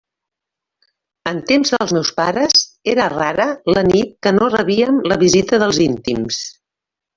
En 1.31 1.41
temps 1.51 1.71
dels 1.75 1.93
meus 1.97 2.11
pares 2.21 2.63
era 2.95 3.07
rara 3.15 3.47
la 3.77 3.85
nit 3.91 4.17
que 4.27 4.35
no 4.41 4.49
rebíem 4.57 4.99
la 5.13 5.21
visita 5.27 5.63
dels 5.67 5.85
íntims. 5.89 6.45